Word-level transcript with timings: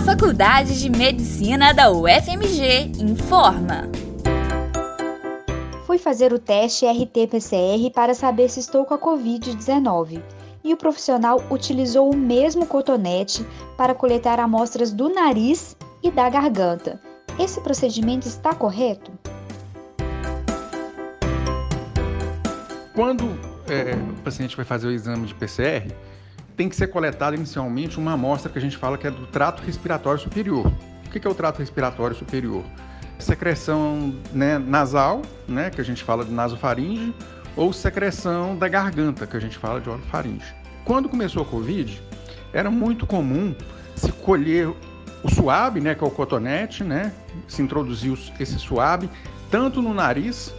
A 0.00 0.02
Faculdade 0.02 0.80
de 0.80 0.88
Medicina 0.88 1.74
da 1.74 1.90
UFMG 1.90 2.90
informa. 2.98 3.86
Fui 5.86 5.98
fazer 5.98 6.32
o 6.32 6.38
teste 6.38 6.86
RT-PCR 6.86 7.90
para 7.94 8.14
saber 8.14 8.48
se 8.48 8.60
estou 8.60 8.86
com 8.86 8.94
a 8.94 8.98
Covid-19 8.98 10.22
e 10.64 10.72
o 10.72 10.76
profissional 10.78 11.44
utilizou 11.50 12.10
o 12.10 12.16
mesmo 12.16 12.64
cotonete 12.64 13.46
para 13.76 13.94
coletar 13.94 14.40
amostras 14.40 14.90
do 14.90 15.10
nariz 15.10 15.76
e 16.02 16.10
da 16.10 16.30
garganta. 16.30 16.98
Esse 17.38 17.60
procedimento 17.60 18.26
está 18.26 18.54
correto? 18.54 19.12
Quando 22.94 23.38
é, 23.68 23.94
o 24.18 24.22
paciente 24.22 24.56
vai 24.56 24.64
fazer 24.64 24.88
o 24.88 24.92
exame 24.92 25.26
de 25.26 25.34
PCR, 25.34 25.94
tem 26.60 26.68
que 26.68 26.76
ser 26.76 26.88
coletada 26.88 27.34
inicialmente 27.34 27.98
uma 27.98 28.12
amostra 28.12 28.52
que 28.52 28.58
a 28.58 28.60
gente 28.60 28.76
fala 28.76 28.98
que 28.98 29.06
é 29.06 29.10
do 29.10 29.26
trato 29.26 29.62
respiratório 29.62 30.20
superior. 30.20 30.70
O 31.06 31.08
que 31.08 31.26
é 31.26 31.30
o 31.30 31.34
trato 31.34 31.58
respiratório 31.60 32.14
superior? 32.14 32.62
Secreção 33.18 34.14
né, 34.30 34.58
nasal, 34.58 35.22
né, 35.48 35.70
que 35.70 35.80
a 35.80 35.84
gente 35.84 36.04
fala 36.04 36.22
de 36.22 36.30
nasofaringe, 36.30 37.14
ou 37.56 37.72
secreção 37.72 38.58
da 38.58 38.68
garganta, 38.68 39.26
que 39.26 39.34
a 39.38 39.40
gente 39.40 39.56
fala 39.56 39.80
de 39.80 39.88
orofaringe. 39.88 40.54
Quando 40.84 41.08
começou 41.08 41.44
a 41.44 41.46
Covid, 41.46 41.98
era 42.52 42.70
muito 42.70 43.06
comum 43.06 43.54
se 43.96 44.12
colher 44.12 44.68
o 44.68 45.34
suave, 45.34 45.80
né, 45.80 45.94
que 45.94 46.04
é 46.04 46.06
o 46.06 46.10
cotonete, 46.10 46.84
né, 46.84 47.10
se 47.48 47.62
introduziu 47.62 48.18
esse 48.38 48.58
suave 48.58 49.08
tanto 49.50 49.80
no 49.80 49.94
nariz 49.94 50.54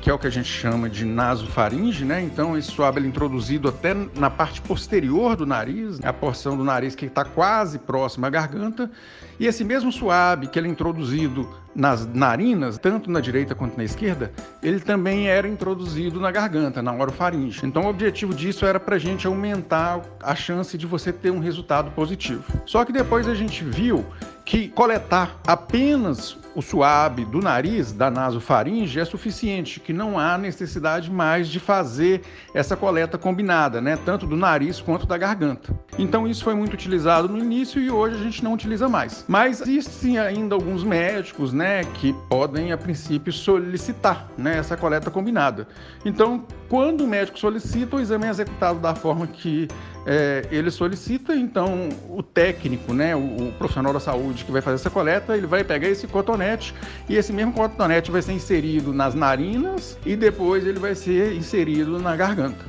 que 0.00 0.10
é 0.10 0.14
o 0.14 0.18
que 0.18 0.26
a 0.26 0.30
gente 0.30 0.48
chama 0.48 0.88
de 0.88 1.04
nasofaringe, 1.04 2.04
né? 2.04 2.22
Então 2.22 2.56
esse 2.56 2.70
suave 2.70 3.00
é 3.00 3.04
introduzido 3.04 3.68
até 3.68 3.94
na 3.94 4.30
parte 4.30 4.60
posterior 4.60 5.36
do 5.36 5.44
nariz, 5.44 6.02
a 6.02 6.12
porção 6.12 6.56
do 6.56 6.64
nariz 6.64 6.94
que 6.94 7.06
está 7.06 7.24
quase 7.24 7.78
próxima 7.78 8.26
à 8.26 8.30
garganta, 8.30 8.90
e 9.38 9.46
esse 9.46 9.62
mesmo 9.64 9.92
suave 9.92 10.46
que 10.46 10.58
ele 10.58 10.68
é 10.68 10.70
introduzido 10.70 11.48
nas 11.74 12.06
narinas, 12.06 12.78
tanto 12.78 13.10
na 13.10 13.20
direita 13.20 13.54
quanto 13.54 13.76
na 13.76 13.84
esquerda, 13.84 14.32
ele 14.62 14.80
também 14.80 15.28
era 15.28 15.46
introduzido 15.46 16.18
na 16.18 16.30
garganta, 16.30 16.80
na 16.80 16.94
orofaringe. 16.94 17.66
Então 17.66 17.84
o 17.84 17.88
objetivo 17.88 18.32
disso 18.32 18.64
era 18.64 18.80
para 18.80 18.96
a 18.96 18.98
gente 18.98 19.26
aumentar 19.26 20.00
a 20.22 20.34
chance 20.34 20.78
de 20.78 20.86
você 20.86 21.12
ter 21.12 21.30
um 21.30 21.38
resultado 21.38 21.90
positivo. 21.90 22.42
Só 22.64 22.84
que 22.84 22.92
depois 22.92 23.28
a 23.28 23.34
gente 23.34 23.62
viu 23.62 24.06
que 24.44 24.68
coletar 24.68 25.36
apenas 25.46 26.38
o 26.56 26.62
suave 26.62 27.26
do 27.26 27.38
nariz, 27.38 27.92
da 27.92 28.10
nasofaringe, 28.10 28.98
é 28.98 29.04
suficiente, 29.04 29.78
que 29.78 29.92
não 29.92 30.18
há 30.18 30.38
necessidade 30.38 31.10
mais 31.10 31.48
de 31.48 31.60
fazer 31.60 32.22
essa 32.54 32.74
coleta 32.74 33.18
combinada, 33.18 33.78
né? 33.78 33.98
tanto 34.06 34.26
do 34.26 34.38
nariz 34.38 34.80
quanto 34.80 35.04
da 35.04 35.18
garganta. 35.18 35.78
Então 35.98 36.26
isso 36.26 36.42
foi 36.42 36.54
muito 36.54 36.72
utilizado 36.72 37.28
no 37.28 37.38
início 37.38 37.78
e 37.78 37.90
hoje 37.90 38.16
a 38.16 38.22
gente 38.22 38.42
não 38.42 38.54
utiliza 38.54 38.88
mais. 38.88 39.22
Mas 39.28 39.60
existem 39.60 40.18
ainda 40.18 40.54
alguns 40.54 40.82
médicos 40.82 41.52
né, 41.52 41.84
que 41.84 42.14
podem, 42.30 42.72
a 42.72 42.78
princípio, 42.78 43.30
solicitar 43.34 44.26
né, 44.38 44.56
essa 44.56 44.78
coleta 44.78 45.10
combinada. 45.10 45.68
Então, 46.06 46.42
quando 46.70 47.04
o 47.04 47.06
médico 47.06 47.38
solicita, 47.38 47.96
o 47.96 48.00
exame 48.00 48.24
é 48.24 48.30
executado 48.30 48.78
da 48.78 48.94
forma 48.94 49.26
que 49.26 49.68
é, 50.06 50.46
ele 50.52 50.70
solicita, 50.70 51.34
então 51.34 51.88
o 52.08 52.22
técnico, 52.22 52.94
né, 52.94 53.16
o, 53.16 53.48
o, 53.48 53.52
profissional 53.58 53.92
da 53.92 53.98
saúde 53.98 54.44
que 54.44 54.52
vai 54.52 54.62
fazer 54.62 54.76
essa 54.76 54.88
coleta, 54.88 55.36
ele 55.36 55.48
vai 55.48 55.64
pegar 55.64 55.88
esse 55.88 56.06
cotonete 56.46 56.74
e 57.08 57.16
esse 57.16 57.32
mesmo 57.32 57.52
cotonete 57.52 58.10
vai 58.10 58.22
ser 58.22 58.32
inserido 58.32 58.92
nas 58.92 59.14
narinas 59.14 59.98
e 60.06 60.14
depois 60.14 60.66
ele 60.66 60.78
vai 60.78 60.94
ser 60.94 61.34
inserido 61.34 61.98
na 61.98 62.14
garganta. 62.14 62.64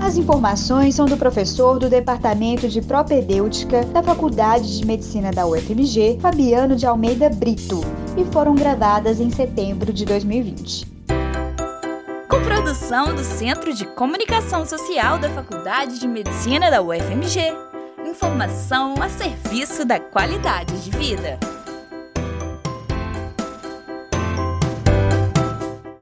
As 0.00 0.16
informações 0.16 0.94
são 0.94 1.06
do 1.06 1.16
professor 1.16 1.78
do 1.78 1.88
Departamento 1.88 2.68
de 2.68 2.80
Propedêutica 2.80 3.84
da 3.86 4.02
Faculdade 4.02 4.78
de 4.78 4.86
Medicina 4.86 5.30
da 5.30 5.46
UFMG, 5.46 6.18
Fabiano 6.20 6.76
de 6.76 6.86
Almeida 6.86 7.28
Brito, 7.28 7.80
e 8.16 8.24
foram 8.32 8.54
gravadas 8.54 9.20
em 9.20 9.30
setembro 9.30 9.92
de 9.92 10.04
2020 10.04 10.98
com 12.28 12.42
produção 12.42 13.14
do 13.14 13.24
Centro 13.24 13.72
de 13.72 13.86
Comunicação 13.86 14.66
Social 14.66 15.18
da 15.18 15.30
Faculdade 15.30 15.98
de 15.98 16.06
Medicina 16.06 16.70
da 16.70 16.82
UFMG. 16.82 17.40
Informação 18.06 18.94
a 19.00 19.08
serviço 19.08 19.84
da 19.84 19.98
qualidade 19.98 20.78
de 20.84 20.90
vida. 20.90 21.38